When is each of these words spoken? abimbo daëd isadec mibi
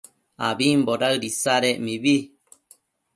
abimbo 0.47 0.91
daëd 1.01 1.23
isadec 1.29 1.77
mibi 1.85 2.15